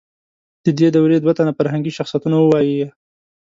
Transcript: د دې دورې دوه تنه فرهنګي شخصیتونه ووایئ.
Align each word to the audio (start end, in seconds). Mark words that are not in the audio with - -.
د 0.65 0.67
دې 0.79 0.87
دورې 0.95 1.17
دوه 1.19 1.33
تنه 1.37 1.51
فرهنګي 1.57 1.91
شخصیتونه 1.97 2.37
ووایئ. 2.39 2.79